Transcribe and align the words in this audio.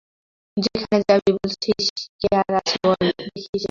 সেখানে 0.57 0.97
যাবি 1.07 1.31
বলছিস, 1.37 1.85
কি 2.19 2.27
আর 2.39 2.51
আছে 2.59 2.75
বল 2.83 3.01
দেখি 3.17 3.41
সেখানে? 3.43 3.59